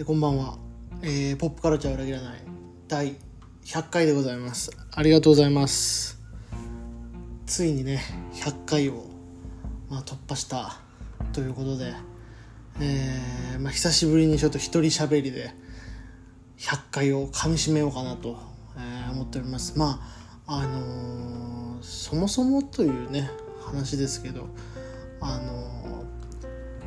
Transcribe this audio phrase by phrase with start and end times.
[0.00, 0.56] えこんばんは、
[1.02, 2.40] えーポップカルチャー裏切らない。
[2.86, 3.16] 第
[3.64, 4.70] 100回でございます。
[4.92, 6.22] ありがとうございます。
[7.46, 8.00] ついにね
[8.34, 9.06] 100回を、
[9.90, 10.76] まあ、突破した
[11.32, 11.94] ということで、
[12.80, 15.50] えーまあ、久しぶりにちょっと一人喋りで
[16.58, 18.38] 100回をかみしめようかなと、
[18.76, 19.76] えー思っております。
[19.76, 20.00] ま
[20.46, 23.32] ああのーそもそもというね
[23.66, 24.46] 話ですけど
[25.20, 26.04] あの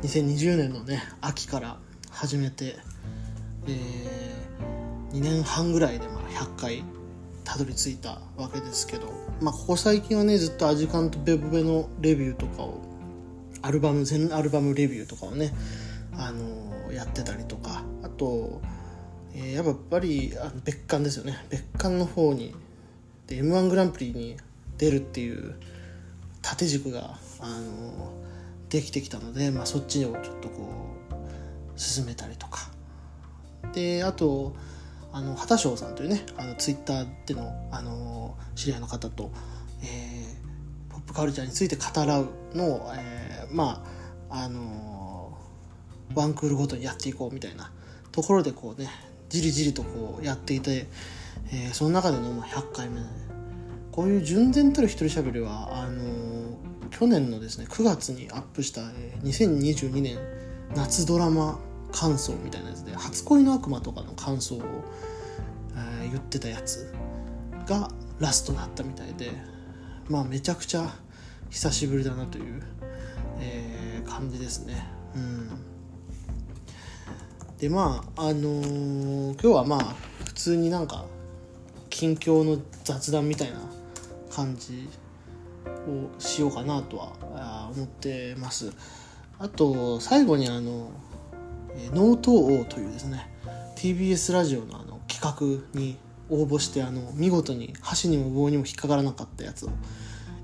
[0.00, 1.76] 2020年のね秋から
[2.12, 2.76] 始めて、
[3.66, 4.32] え
[5.12, 6.84] 2年半ぐらいでまあ100回
[7.42, 12.80] たどり着いたわけですけど、まあ、ここ最近はねずっとアジカンとベボベのレビューとかを
[13.62, 15.52] アルバム全アルバムレビューとかをね、
[16.16, 18.60] あのーやってたりとかあと、
[19.34, 21.44] えーやっぱりあの別館ですよね。
[21.48, 22.54] 別館の方に
[23.26, 24.36] で m 1グランプリに
[24.76, 25.54] 出るっていう
[26.42, 28.22] 縦軸が、あのー
[28.72, 30.66] できてきたので、まあ、そっちをちょっとこ
[31.01, 31.01] う
[31.76, 32.70] 進めたりとか。
[33.72, 34.54] であと
[35.12, 39.30] あの畑翔さんというねあのツイッターでの、あの知り合いの方と、
[39.82, 40.42] えー
[40.90, 43.84] ポップカルチャーについて語らうのを、えーま
[44.30, 45.38] ああの
[46.14, 47.70] ワンクールごとにやっていこうみたいな
[48.12, 48.88] ところでこうね
[49.28, 50.86] じりじりとこうやっていて、
[51.52, 53.00] えーその中でのまあ100回目。
[53.00, 53.06] で
[53.90, 56.56] こういう純然たる一人喋りはあの
[56.90, 60.18] 去年のですね9月にアップした、えー2022年
[60.74, 61.58] 夏ドラマ
[61.92, 64.60] 感想みたいなやつで「初恋の悪魔」とかの感想を、
[65.74, 66.92] えー言ってたやつ
[67.66, 69.30] がラストだったみたいで
[70.08, 70.94] まあめちゃくちゃ
[71.48, 72.62] 久しぶりだなという、
[73.38, 74.86] えー感じですね。
[75.14, 75.48] うん。
[77.58, 79.94] でまああのー今日はまあ
[80.24, 81.04] 普通になんか
[81.88, 83.60] 近況の雑談みたいな
[84.30, 84.88] 感じ
[85.86, 88.72] をしようかなとは思ってます。
[89.42, 90.92] あと最後にあの
[91.92, 93.28] 「ノート王」というですね
[93.74, 95.96] TBS ラジオのあの企画に
[96.30, 99.70] 応募してあの見事に箸にも棒にも引っかからなかったやつを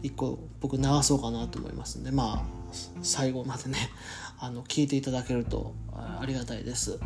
[0.02, 3.78] 一個僕流そうかなと思いますんでまあ最後までね
[4.40, 6.98] あの聞いていただけるとありがたいです。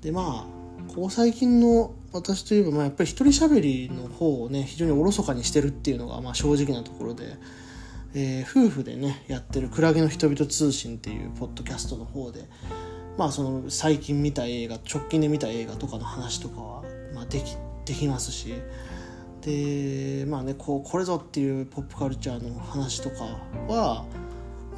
[0.00, 7.36] でまあここ最近の私といえば、まあ、やっぱり一人喋りの方をね非常におろそかにしてるっていうのが、まあ、正直なところで、
[8.18, 12.48] えー夫婦でねやってる「クラゲの人々通信」っていうポッドキャストの方で
[13.18, 16.82] まあその最近見た映画直近で見た映画とかの話とかは、
[17.14, 18.54] まあ、できできますし
[19.42, 23.24] でまあねこうこれぞっていうポップカルチャーの話とか
[23.68, 24.06] は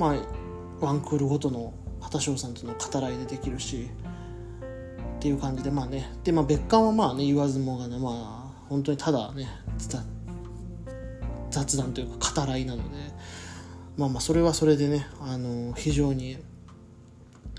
[0.01, 3.89] まあワンクールごとの畑翔さんとの語らいでできるし
[5.17, 9.47] っていう感じでまあねでまあ別館はまあね言わずもがなまあ本当にただね
[11.51, 12.97] 雑談というか語らいなので
[13.99, 16.39] まあまあそれはそれでねあの非常に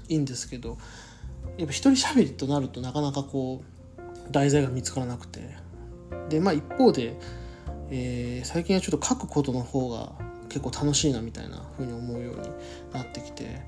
[0.08, 0.78] いいんですけど
[1.58, 5.70] やっぱ一人喋りとなるとなかなかこう題材が見つからなくて。
[6.30, 7.16] でまあ一方で、
[7.92, 10.12] えー最近はちょっと書くことの方が
[10.48, 12.50] 結構楽しいなみたいな風に思うように
[12.94, 13.62] なってきて。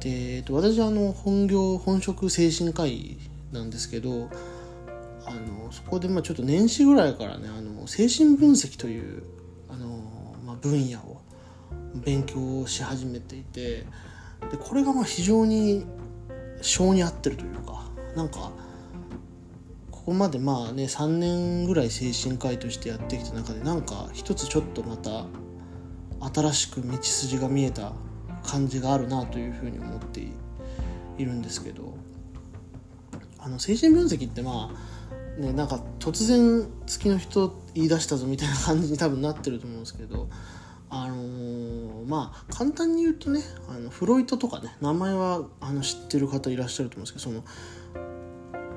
[0.00, 3.18] で、えっと、私はあの本業本職精神科医
[3.52, 4.28] なんですけど
[5.24, 9.22] あのそこでまあちょっと年始ぐらいからねあの精神分析という
[9.68, 11.11] あの、まあ、分野を
[11.94, 13.86] 勉強をし始めていて
[14.50, 15.86] でこれがまあ非常に
[16.60, 17.84] 性に合ってるというか
[18.16, 18.52] なんか
[19.90, 25.26] ここまでまあね3年ぐらい精神科医としてやってきた中でなんか一つちょっとまた
[26.34, 27.92] 新しく道筋が見えた
[28.42, 30.32] 感じがあるなというふうに思ってい
[31.18, 31.94] いるんですけど
[33.38, 34.70] あの精神分析ってま
[35.38, 40.28] あねなんか突然月の人言い出したぞみたいな感じに多分なってると思うんですけど
[40.94, 47.42] あのーまあ簡単に言うとねあのフロイトとかね名前はあの知ってる方いらっしゃると思うんですけど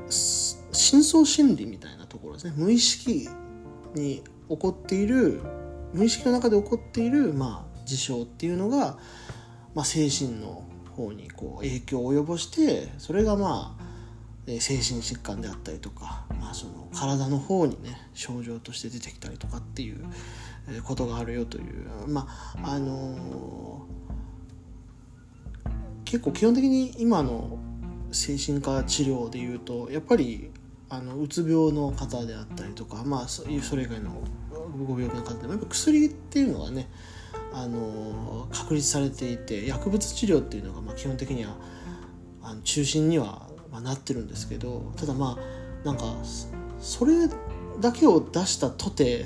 [0.10, 2.54] その深層心理みたいなところですね。
[2.56, 3.28] 無意識
[3.96, 5.42] に起こっている
[5.94, 8.98] 無意識の中で起こっている、まあ、事象っていうのが、
[9.74, 13.86] まあ、精神の方にこう影響を及ぼしてそれがまあ
[14.48, 20.06] 精神疾患であったりとか、まあ、その体の方にね症状として出てきたりとかっていう
[20.84, 22.08] ことがあるよという。
[22.08, 23.96] まああのー
[26.06, 27.58] 結構基本的に今の
[28.12, 30.52] 精神科治療でいうとやっぱり
[30.88, 34.22] あのうつ病の方であったりとかまあそそれ以外の
[34.88, 36.88] ご病気の方でもやっぱ薬っていうのがね
[37.52, 41.58] あの確立されていて薬物治療っていうのがまあ基本的には
[42.44, 45.38] あの中心にはまあなってるんですけどただま
[45.84, 46.16] あなんか
[46.80, 47.28] それ
[47.82, 49.26] だけを出したとて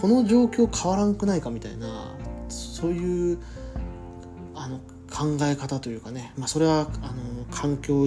[0.00, 2.14] この状況変わらんくないかみたいな
[2.48, 3.38] そういう
[4.54, 4.78] あの
[5.10, 8.06] 考え方というかね、まあ、それはあの環境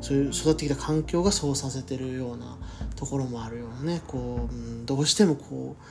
[0.00, 2.56] そういう育ってきた環境がそうさせてるような
[2.94, 4.02] ところもあるようなね。
[4.06, 5.82] こう、うん、どうしてもこう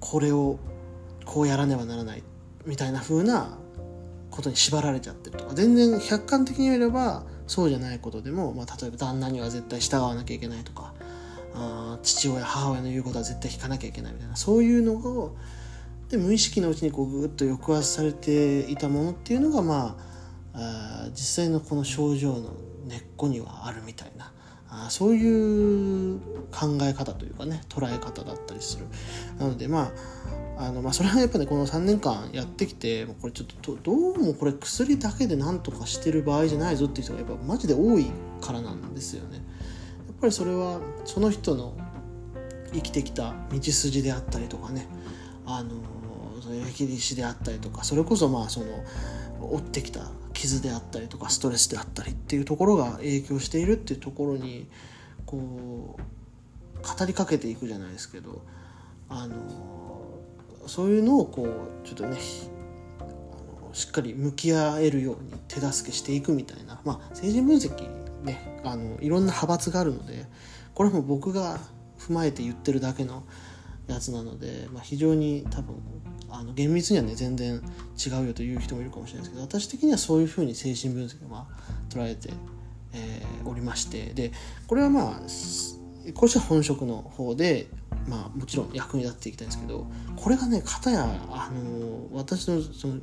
[0.00, 0.58] これを
[1.24, 2.22] こうやらねばならない
[2.66, 3.56] みたいな風な
[4.30, 5.54] ことに縛られちゃってるとか。
[5.54, 10.91] 全然客観的に言えればそうじゃないことでも、まあ、例えば旦那には絶対従わなきゃいけないとか
[11.54, 14.36] あ父親母親の言うことは絶対聞かなきゃいけないみたいな。
[14.36, 15.36] そういうのを
[16.08, 19.96] で無意識のうちにこうぐっと抑圧されていたものっていうのがま
[20.54, 22.50] ああ実際のこの症状の
[22.86, 24.32] 根っこにはあるみたいな。
[24.74, 26.18] あそういう
[26.50, 28.86] 考え方というかね捉え方だったりする。
[29.38, 29.92] なのでま
[30.56, 38.06] ああのまあそれはやっぱねこの3年間やってきてこれちょっとどうもこれ薬だけで何とかしてる場合じゃないぞっていう人がやっぱマジで多い
[38.40, 39.42] からなんですよね。
[40.22, 41.76] ぱりそれはその人の
[42.72, 44.86] 生きてきた道筋であったりとかね
[45.44, 45.70] あの
[46.70, 48.66] 歴史であったりとかそれこそまあその
[49.40, 54.68] 追ってきた傷であったりとかストレスであったりっていうところが影響しているっていうところに
[55.26, 58.42] こう語りかけていくじゃないですけど
[59.08, 59.34] あの
[60.66, 62.16] そういうのをこうちょっとね
[63.72, 70.26] しっかり向き合えるように手助けしていくみたいなまあ政治分析ねあのいろんな派閥があるので
[70.74, 71.58] これも僕が
[71.98, 73.24] 踏まえて言ってるだけの
[73.88, 75.76] やつなので、まあ、非常に多分
[76.30, 77.62] あの厳密にはね全然
[78.04, 82.30] 違うよという人もいるかもしれないですけど私的にはそういうふうに精神分析をまあ捉えて、
[82.94, 84.32] えー、おりましてで
[84.66, 85.20] これはまあ
[86.14, 87.68] これは本職の方で、
[88.08, 89.86] まあ、もちろん役に立っていきたいんですけど
[90.16, 92.94] これがね片やあの私のその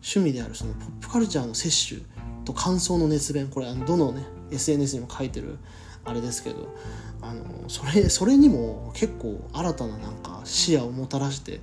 [0.00, 2.06] 趣味であるそのポップカルチャーの摂取
[2.44, 5.58] と感想の熱弁これあのどのね SNS にも書いてる
[6.04, 6.74] あれですけど
[7.20, 11.60] あのそれそれにも結構新たななんか視野をもたらして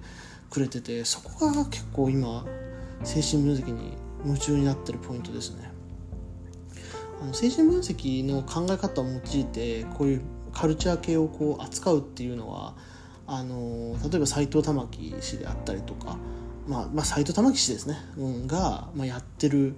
[0.50, 2.46] くれててそこが結構今
[3.04, 5.72] 精神分析に夢中になってるポイントですね。
[7.22, 10.22] あの精神分析の考え方を用いてこういう
[10.52, 12.76] カルチャー系をこう扱うっていうのは
[13.28, 16.18] あの例えば斎藤玉樹氏であったりとか、
[16.68, 19.76] まあ、まあ斎藤玉樹氏ですね、うん、が、まあ、やってる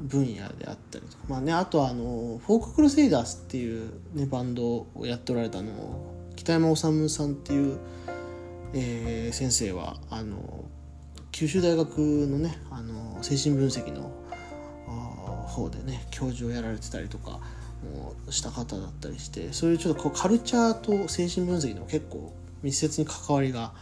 [0.00, 5.72] 分野であったりとか、まあね、あとはあのフォーククルセイダースっていう、ね、バンドをやっておられたの
[6.36, 7.78] 北山治さんっていう
[8.74, 10.64] えー、先生はあの
[11.32, 14.12] 九州大学のねあの精神分析の
[15.46, 17.40] 方でね教授をやられてたりとか
[17.82, 23.72] もした方だったりしてそういうちょっとこうカルチャーと精神分析の結構密接に関わりが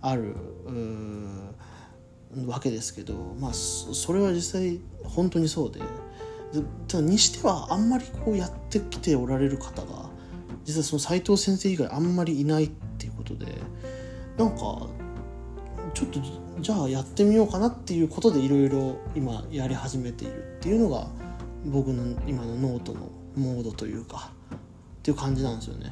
[0.00, 0.34] ある
[2.46, 5.80] わけですけどまあそれは実際本当にそうで
[6.88, 10.10] ただにしてはあんまりこうやってきておられる方が
[10.64, 13.46] 実はその斉藤先生以外あんまりいないっていうことで。
[14.36, 14.56] なんか
[15.94, 16.20] ちょっと
[16.60, 21.06] じゃあやってみようかなっていうことでいろいろ今やり始めているっていうのが
[21.66, 24.58] 僕の今のノートのモードというかっ
[25.02, 25.90] ていう感じなんですよね。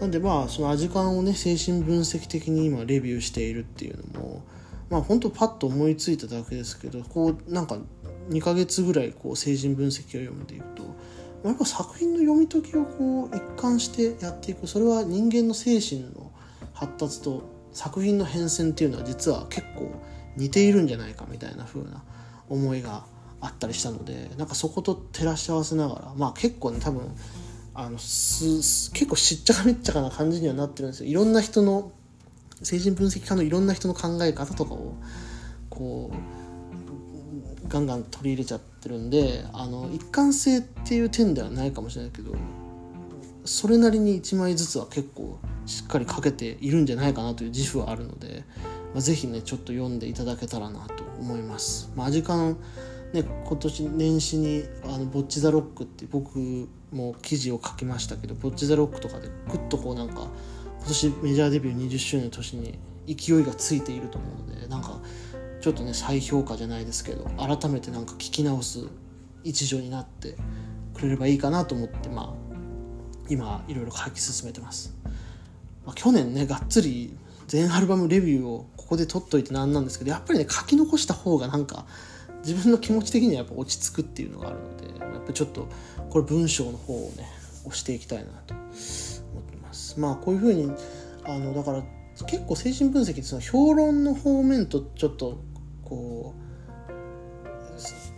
[0.00, 4.42] なんでまあそのアジカンをね精神分析的に今レビューしているっていうのも
[4.90, 7.78] まあ本当パッと思いついただけですけどこうなんか
[8.28, 10.90] 2ヶ月ぐらいこう精神分析を読んでいくとま
[11.44, 16.30] あやっぱ作品の読み解きをこう一貫してやっていくそれは人間の精神の
[16.72, 17.42] 発達と
[17.72, 19.90] 作品の変遷っていうのは実は結構
[20.36, 22.02] 似ているんじゃないかみたいな風な
[22.48, 23.04] 思いが
[23.40, 27.14] あったりしたのでなんかそこと照らし合わせながらまあ結構ね多分
[27.74, 31.10] あのす結構しっちゃかめっちゃかな感じにはなってるんですよ。
[31.10, 31.92] いろんな人の
[32.62, 34.94] 精神分析家のいろんな人の考え方とかを
[35.70, 42.34] こうガンガン取り入れちゃってるんであの一貫性っていう点ではないかもしれないけど
[43.44, 48.44] それなりに1枚ずつは結構しっかり書けているんじゃないかなという自負はあるので、
[48.92, 51.90] まあ、ぜひねちょっと読んでいただけたらなと思います。
[51.96, 52.56] まあ、時間
[53.12, 60.28] ね、今年年始に「あのボッチ・ザ・ロック」って僕も記事を書きましたけどボッチ・ザ・ロックとかでグッとこうなんか
[60.82, 65.00] 今年メジャーデビュー20周年の年に勢いがついていると思うのでなんか
[65.60, 68.88] ちょっとね再評価じゃないですけど改めてなんか聞き直す
[69.44, 70.36] 一助になって
[70.94, 72.54] くれればいいかなと思ってまあ
[73.28, 74.94] 今いろいろ書き進めてます。
[75.86, 81.86] まあ、去年ねがっつり全アルバムレビューをここで撮っといてなんなんですけどやっぱりね書き残した方がなんか
[82.44, 85.68] 自分の気持ち的にはやっぱ落ち着くっていうのがあるのでやっぱちょっと
[86.10, 87.28] これ文章の方をね
[87.64, 88.54] 押していきたいなと
[89.98, 90.72] まあこういうふうに
[91.24, 91.82] あのだから
[92.26, 95.42] 結構精神分析ってその評論の方面とちょっと
[95.84, 96.42] こう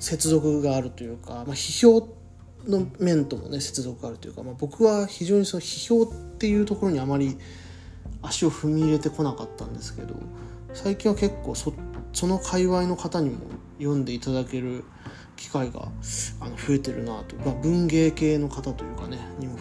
[0.03, 2.09] 接続があるというか、まあ、批評
[2.67, 7.39] の面ともね接続があるというか、まあ、僕は非常にその批評っていうところにあまり
[8.23, 10.15] 足を踏み入れてこなかったんですけど
[10.73, 11.73] 最近は結構そ
[12.13, 13.39] その界隈の方にも
[13.79, 14.85] 読んでいただける
[15.37, 15.89] 機会が
[16.41, 19.57] あの増えてるなと、まあ、文芸系の方というかねにも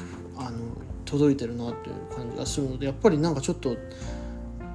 [1.14, 3.78] 届いてるなという感じがするのでやっぱりなんかちょっと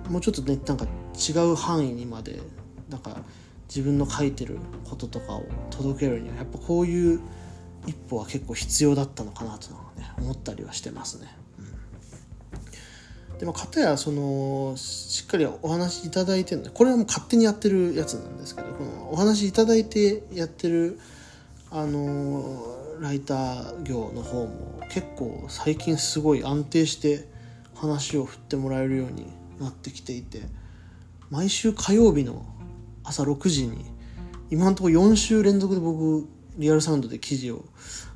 [0.09, 2.39] もうちょっとねなんか違う範囲にまで
[2.89, 3.17] なんか
[3.69, 7.21] 自分の書いてることとかを届けるにはやっぱこういう
[7.89, 11.37] 一歩は結構必要だったのかなとはね思ったりはしてますね。
[13.41, 20.99] でも片やそのしっかりお話いただいてるのこれはもう勝手にやってるやつなんですけどこのお話いただいてやってる
[21.71, 27.29] あのライター業の方も結構最近すごい安定して
[27.75, 29.27] 話を振ってもらえるように
[29.61, 30.43] なってきていて
[31.31, 32.45] 毎週火曜日の
[33.05, 33.85] 朝6時に
[34.51, 36.27] 今のところ4週連続で僕
[36.57, 37.65] リアルサウンドで記事を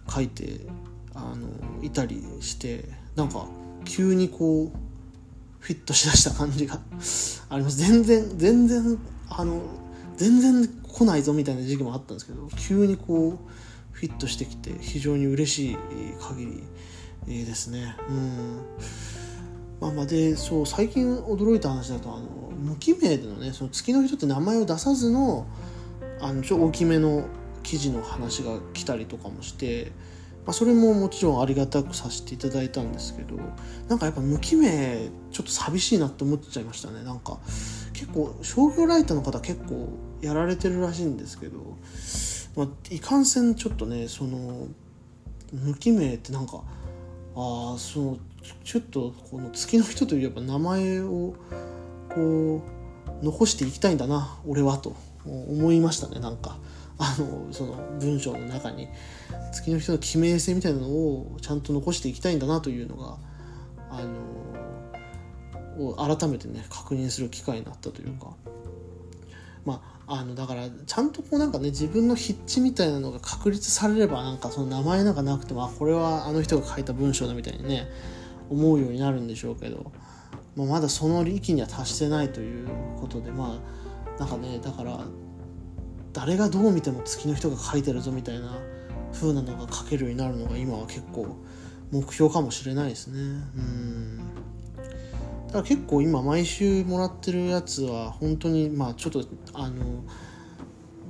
[0.08, 0.60] 書いて
[1.14, 2.84] あのいたりして
[3.16, 3.46] なんか
[3.84, 4.78] 急にこう
[5.60, 6.80] フィットしだした感じが
[7.48, 7.78] あります。
[7.78, 8.98] 全然全然
[9.28, 9.62] あの
[10.16, 13.38] 全然来ないぞみたいな時期もあったんですけど急にこう
[13.92, 15.76] フィットしてきて非常に嬉しい
[16.20, 16.64] 限
[17.26, 17.96] りですね。
[18.08, 18.60] うん。
[19.80, 25.46] まあまあでそう最近驚いた話だとあの無記名でのねその月の人って名前を出さずの
[26.20, 27.26] あのちょ大きめの
[27.62, 29.92] 記事の話が来たりとかもして
[30.44, 33.36] まあ、それももちろんありがたくさせていただいたんですけど
[33.88, 37.04] なんかやっぱ無記名ちょっと寂しいなって思っちゃいましたね。
[37.04, 37.38] なんか
[37.92, 39.88] 結構商業ライターの方結構
[40.20, 41.78] やられてるらしいんですけど、
[42.56, 44.66] まあ、いかんせんちょっとねその
[45.52, 46.62] 無記名ってなんか
[47.34, 48.18] ああその
[48.64, 51.34] ちょっとこの月の人といえば名前を
[52.14, 52.62] こ
[53.20, 54.94] う残していきたいんだな俺はと
[55.24, 56.56] 思いましたねなんか。
[56.98, 58.86] あのその文章の中に
[59.52, 63.16] 月の人の記名性みたいなのをちゃんと残していきたいんだなというのが
[63.90, 64.12] あの
[66.16, 68.28] 改めてね確認する機会になったというか
[69.64, 77.88] まああのだからちゃんとこうなんかね自分の筆致みたいなのが確立されればなんかその名前なんかなくてもあこれはあの人が書いた文章だみたいにね
[78.50, 79.92] 思うようになるんでしょうけど、
[80.56, 82.68] まあ、まだその域には達してないという
[83.00, 83.58] ことでま
[84.16, 85.00] あなんかねだから
[86.12, 88.58] 誰がどう見ても月の人が書いてるぞみたいな
[89.12, 91.36] 風なのが書けるようになるのが今は結構
[91.90, 93.18] 目標かもしれないですね。
[93.18, 93.22] う
[93.60, 94.41] ん。
[95.52, 100.02] だから結構今毎週もらってるやつは本当にまあちょっとあの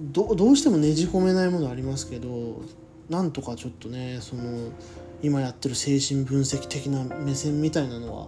[0.01, 2.61] どどうしてもねじ込めないものありますけど
[3.09, 4.71] なんとかちょっとねその
[5.23, 8.27] 今やってる精神分析的な目線みたいなのは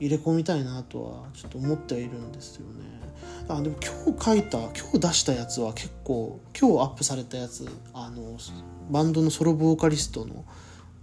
[0.00, 2.84] 入れ込みたいなとはちょっと思ってはいるんですよね。
[3.48, 8.36] あでも今日書いた今日出したやつは結構今日アップされたやつあの
[8.90, 10.44] バンドのソロボーカリストの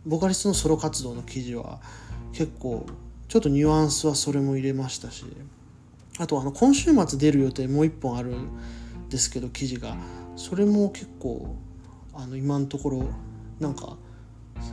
[0.05, 1.79] ボーカリストのソロ活動の記事は
[2.33, 2.85] 結構
[3.33, 5.25] ちょっとニュアンスはそれも入れましたし
[6.19, 8.47] あとあの今週末出る予定もう一本あるん
[9.09, 9.97] ですけど記事が
[10.35, 11.55] それも結構
[12.13, 13.09] あの今のところ
[13.59, 13.97] なんか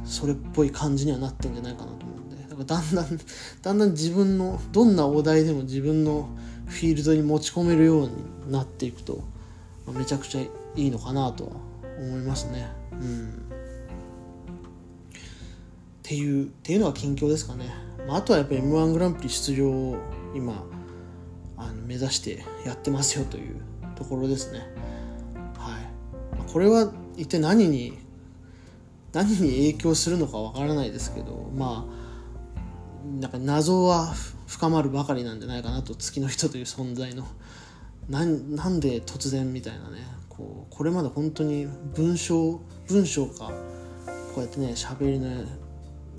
[0.05, 3.19] それっぽい感じにはなってんじゃないかなと思うんでだからだんだん
[3.63, 6.29] だんだん自分のどんなお題でも自分の
[6.67, 9.25] フィールドに持ち込めるようになっていくと、
[9.87, 11.51] めちゃくちゃいいのかなと
[11.99, 12.69] 思いますね。
[12.93, 13.33] うん、っ
[16.03, 17.90] ていうっていうのが近況ですかね。
[18.07, 19.97] まあ、あとはやっぱり m 1グランプリ出場を
[20.35, 20.65] 今
[21.57, 23.57] あの目指してやってますよという
[23.97, 24.61] ところですね。
[25.59, 27.99] はい、これは一体何に
[29.13, 34.15] 何に影響するのかわからないですけどまあなんか謎は
[34.47, 37.27] 深まるばかりなんじゃないかなと月の人という存在の
[38.09, 43.53] なんなんで突然みたいなねこうこれまで本当に文章文章か
[44.35, 45.45] こうやってね喋りね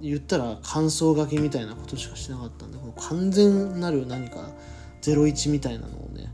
[0.02, 4.50] 言ったら感想書きみたいなことしかしなかったんでこの完全なる何か
[5.02, 6.32] 01みたいなのをね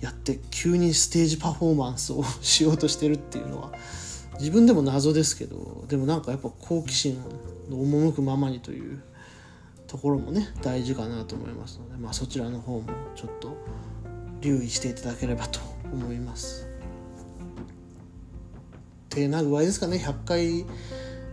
[0.00, 3.72] やって急にステージパフォーマンスをしようとしてるっていうのは
[4.38, 7.22] 自分でも謎ですけどでもなんかやっぱ好奇心
[7.68, 9.02] の赴くままにという
[9.86, 13.56] ところもね大事かなと思いますので、まあ、そちらの方もちょっと
[14.40, 15.60] 留意していただければと
[15.92, 16.66] 思います。
[19.06, 20.64] ってな具合ですかね100回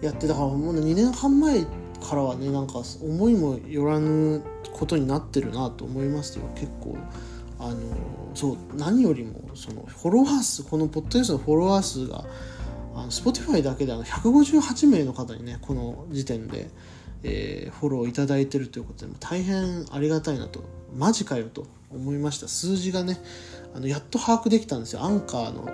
[0.01, 4.41] やってだからもう2年半前からはねなんか思いもよらぬ
[4.74, 6.46] ことになってるなと思いますよ。
[6.56, 6.98] 結構
[7.60, 7.77] あの
[8.34, 12.24] そう何よりもそのフォロワー数このポッドキャストのフォロワー数が
[12.96, 16.70] あの Spotify だけであの158名の方にねこの時点で
[17.24, 20.63] えー、フォローいただいてるということで大変ありがたいなと
[20.96, 22.48] マジかよと思いました。
[22.48, 23.20] 数字がね
[23.74, 25.03] あのやっと把握できたんですよ。
[25.03, 25.70] アンカーの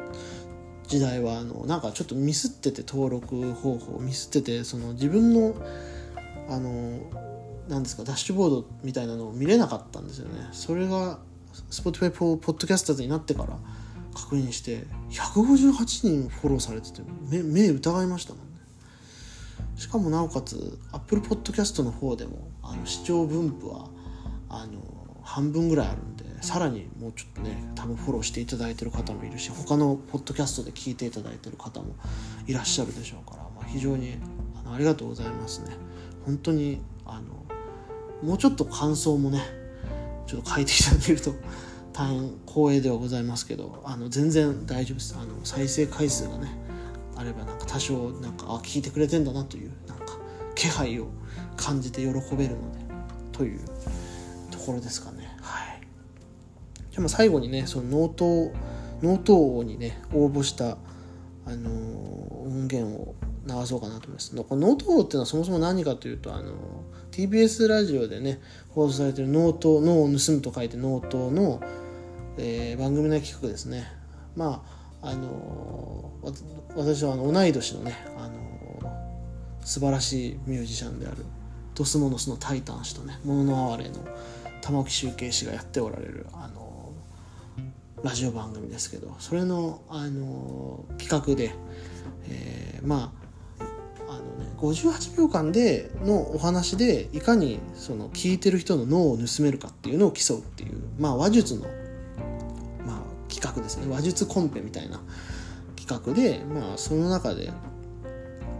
[0.87, 5.55] 時代はあのなんかちょっとミスってて登録方法ミスっててその自分の
[6.47, 6.99] あの
[7.67, 10.47] なんですかダッシュボードみたいなのを見れなかったんですよね。
[10.51, 11.19] それが
[11.71, 13.57] Spotify ポッドキャスターズになってから
[14.13, 18.59] 確認して158人フォローされてて目目疑いましたもんね。
[19.75, 23.89] しかもなおかつ Apple Podcast の方でもあの視聴分布は
[24.49, 24.94] あの
[25.25, 31.95] 半分ぐらいあるんでさらにもうちょっとね多分フォローしていただいてる方もいるし他のポッドキャストで聞いていただいてる方も
[32.47, 34.17] いらっしゃるでしょうから、まあ、非常に
[34.63, 35.75] あのありがとうございますね。
[36.25, 37.45] 本当にあの
[38.23, 39.41] もうちょっと感想もね
[40.27, 41.33] ちょっと書いていただけると
[41.93, 45.15] 大変光栄ではございますけどあの全然大丈夫です。
[45.19, 46.49] あの再生回数がね
[47.15, 50.17] あればなんか多少なんかあ聞いてくれてんだなというなんか
[50.53, 51.07] 気配を
[51.57, 52.79] 感じて喜べるので
[53.31, 53.59] という
[54.51, 55.14] ところですかね。
[56.95, 58.53] じゃあまあ最後にねそのノート
[59.01, 60.77] ノート王にね応募した
[61.45, 64.33] あの音源を流そうかなと思います。
[64.33, 66.53] この脳盗王っていうのはそもそも何かというとあの
[67.11, 71.59] TBS ラジオでね放送されてるノート脳を盗むと書いてノートの、
[72.37, 73.91] えー、番組内企画ですね。
[74.37, 74.63] ま
[75.01, 76.13] ああの
[76.77, 79.09] 私はあの同い年のねあの
[79.59, 81.25] 素晴らしいミュージシャンである
[81.73, 83.95] ドスモノスのタイタン氏とね「もののあわれ」の
[84.61, 86.64] 玉置集計氏がやっておられるあの
[88.05, 91.55] ラジオ番組ですけどそれのあの企画で、
[92.29, 93.11] えー、ま
[93.59, 93.63] あ
[94.07, 101.61] あのね58秒間でのお話でいかにその聞いてる人の脳を盗めるかっていうのを競うっていう、まあ、話術の、
[102.85, 103.91] まあ、企画ですね。
[103.91, 105.01] 話術コンペみたいな
[105.75, 107.51] 企画で、まあ、その中で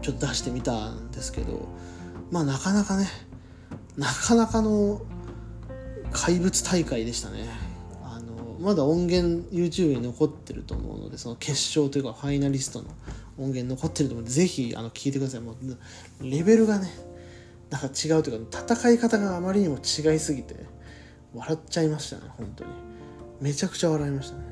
[0.02, 1.68] ちょっと出してみたんですけど
[2.32, 3.08] まあなかなかね
[3.96, 5.04] なかなかの
[6.12, 7.65] 怪物大会でしたね。
[8.66, 12.90] まだ音源 YouTube に残ってると思うのでその決勝というかファイナリストの
[13.38, 15.42] 音源残ってると思うのでぜひあの聞いてください。
[15.42, 15.56] もう
[16.24, 16.90] レベルがね
[17.70, 20.56] なんか違うというか戦い方があまりにも違いすぎて
[21.36, 22.72] 笑っちゃいましたね本当に。
[23.40, 24.44] めちゃくちゃ笑いましたね。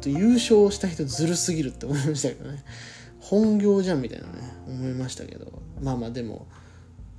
[0.00, 2.64] と優勝した人ずるすぎるって思いましたけどね。
[3.20, 4.32] 本業じゃんみたいなね
[4.66, 5.60] 思いましたけど。
[5.82, 6.46] まあまあでも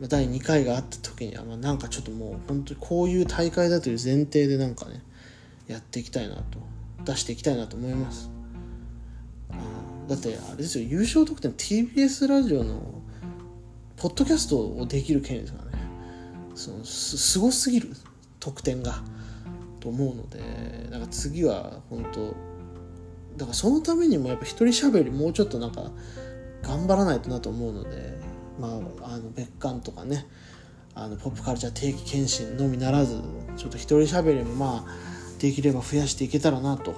[0.02, 5.04] 第2回があった時には、まあ、なんかちょっともう本当にこういう大会だという前提でなんかね
[5.68, 6.60] やっていきたいなと
[7.04, 8.30] 出していきたいなと思います。
[10.08, 13.02] だってあれですよ優勝得点 TBS ラジオの
[13.98, 15.78] ポッドキャストをできる権利ですからね。
[16.56, 17.90] そのすすごすぎる
[18.40, 19.04] 得点が。
[19.86, 20.40] と思うので
[20.90, 22.36] なんか次は本当
[23.38, 25.92] だからそのためにもやっぱ一人喋りもうちょっとなんか
[26.64, 28.18] 頑張らないとなと思うので
[28.60, 30.26] まああの別館とかね
[30.96, 33.22] あのポップカルチャー定期検診のみならず
[33.58, 36.94] ちょっと一人喋りもまあできれば増やしていけたらなと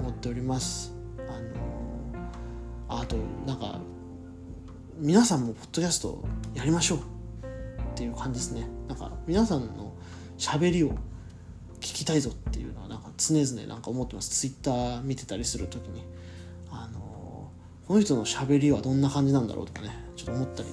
[0.00, 0.92] 思っております。
[1.28, 1.40] あ
[2.88, 3.16] のあと
[3.46, 3.80] なんか
[4.98, 6.22] 皆さんもポッドキャスト
[6.54, 7.02] やりましょうっ
[7.94, 8.66] ていう感じですね。
[8.88, 9.94] なんか皆さんの
[10.38, 10.90] 喋りを
[11.80, 14.30] 聞きたいぞっていうのはなんか常々なんか思ってます。
[14.30, 16.04] ツイッター見てたりする時に
[16.70, 17.50] あの
[17.86, 20.68] この人の喋りはどんな感じなんだろうとかねちょっと思ったり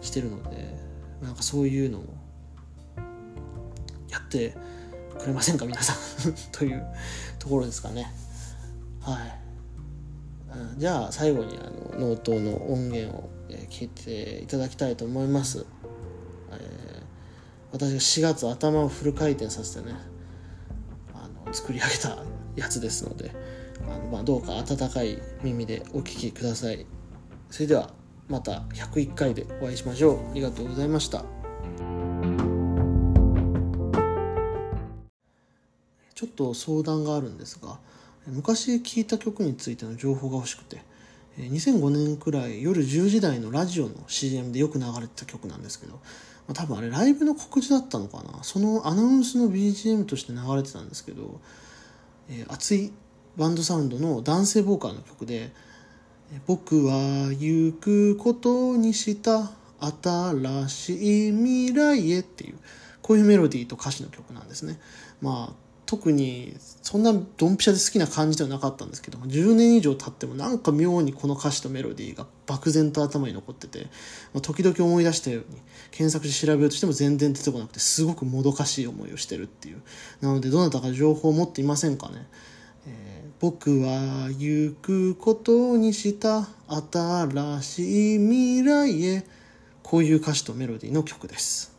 [0.00, 0.76] してるので
[1.22, 2.04] なんかそういうのを
[4.10, 4.56] やって
[5.18, 5.96] くれませんか皆さん。
[6.52, 6.84] という
[7.38, 8.12] ところですかね。
[9.00, 9.42] はい。
[10.76, 13.30] じゃあ最後にあの脳盗の音源を
[13.70, 15.66] 聞いていただきたいと思います、
[16.50, 17.02] えー、
[17.72, 19.94] 私が4月頭をフル回転させてね
[21.14, 22.18] あの作り上げた
[22.56, 23.32] やつですので
[23.88, 26.86] あの、まあ、どうか温かい耳でお聴きください。
[27.50, 27.90] それでは
[28.28, 30.30] また101回でお会いしましょう。
[30.30, 31.41] ありがとうございました。
[36.22, 37.80] ちょっと相談があるんですが
[38.28, 40.80] 昔聴いた曲についての情報が欲しくて
[41.36, 46.00] 2005年くらい夜10時台のラジオの CM でよく流れてた曲なんですけど、ま
[46.50, 51.40] あ、多分あれライブの告知だったのかなそのアナウンスの BGM として流れてたんですけど、
[52.30, 52.92] えー、熱い
[53.36, 55.50] バンドサウンドの男性ボーカルの曲で
[56.46, 62.58] 「僕は行くことにした新しい未来へ」っていう
[63.00, 64.78] こういうメロディーと歌詞の曲なんですね。
[65.20, 73.88] まあ特にそんなドンピシャで好きな感じではなかったんですけども10年以上経ってもなんか妙にこの歌詞とメロディーが漠然と頭に残ってて、
[74.32, 79.82] まあ、時々思い出したように検索して調べようとしても全然出てこなくてすごくもどかしい思いをしてるっていう。
[80.22, 82.26] なのでどなたか情報を持っていませんかね、
[82.86, 86.48] えー、僕は行くことにした
[86.90, 89.26] 新しい未来へ
[89.82, 91.71] こういう歌詞とメロディーの曲です。